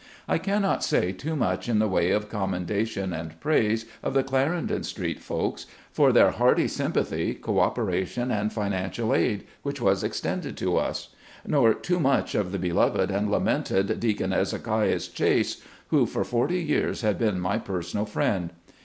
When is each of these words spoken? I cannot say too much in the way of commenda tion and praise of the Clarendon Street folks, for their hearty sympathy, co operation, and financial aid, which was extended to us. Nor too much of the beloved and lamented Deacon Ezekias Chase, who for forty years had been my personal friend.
I 0.27 0.39
cannot 0.39 0.83
say 0.83 1.11
too 1.11 1.35
much 1.35 1.69
in 1.69 1.77
the 1.77 1.87
way 1.87 2.09
of 2.09 2.27
commenda 2.27 2.87
tion 2.87 3.13
and 3.13 3.39
praise 3.39 3.85
of 4.01 4.15
the 4.15 4.23
Clarendon 4.23 4.81
Street 4.81 5.19
folks, 5.19 5.67
for 5.91 6.11
their 6.11 6.31
hearty 6.31 6.67
sympathy, 6.67 7.35
co 7.35 7.59
operation, 7.59 8.31
and 8.31 8.51
financial 8.51 9.13
aid, 9.13 9.45
which 9.61 9.79
was 9.79 10.03
extended 10.03 10.57
to 10.57 10.75
us. 10.77 11.09
Nor 11.45 11.75
too 11.75 11.99
much 11.99 12.33
of 12.33 12.51
the 12.51 12.57
beloved 12.57 13.11
and 13.11 13.29
lamented 13.29 13.99
Deacon 13.99 14.31
Ezekias 14.31 15.07
Chase, 15.13 15.61
who 15.89 16.07
for 16.07 16.23
forty 16.23 16.63
years 16.63 17.01
had 17.01 17.19
been 17.19 17.39
my 17.39 17.59
personal 17.59 18.07
friend. 18.07 18.49